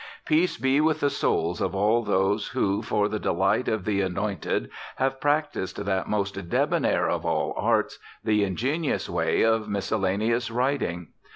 Peace 0.25 0.57
be 0.57 0.81
with 0.81 0.99
the 0.99 1.11
souls 1.11 1.61
of 1.61 1.75
all 1.75 2.01
those 2.01 2.47
who, 2.47 2.81
for 2.81 3.07
the 3.07 3.19
delight 3.19 3.67
of 3.67 3.85
the 3.85 4.01
anointed, 4.01 4.71
have 4.95 5.21
practised 5.21 5.77
that 5.77 6.09
most 6.09 6.49
debonair 6.49 7.07
of 7.07 7.23
all 7.23 7.53
the 7.53 7.59
arts, 7.61 7.99
the 8.23 8.43
ingenious 8.43 9.07
way 9.07 9.43
of 9.43 9.69
miscellaneous 9.69 10.49
writing! 10.49 11.09